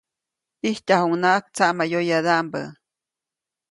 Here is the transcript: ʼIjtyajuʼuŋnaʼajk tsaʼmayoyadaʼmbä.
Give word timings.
ʼIjtyajuʼuŋnaʼajk 0.63 1.45
tsaʼmayoyadaʼmbä. 1.55 2.61